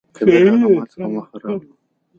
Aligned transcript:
کبير: 0.15 0.43
هغه 0.51 0.67
ماته 0.75 0.95
په 1.01 1.07
مخه 1.15 1.35
راغلو. 1.41 1.73